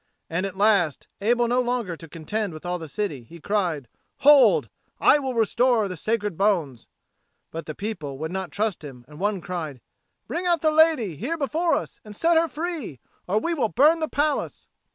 [0.31, 3.87] And at last, able no longer to contend with all the city, he cried,
[4.21, 4.67] "Hold!
[4.99, 6.87] I will restore the sacred bones!"
[7.51, 9.79] But the people would not trust him and one cried,
[10.25, 13.99] "Bring out the lady here before us and set her free, or we will burn
[13.99, 14.67] the palace."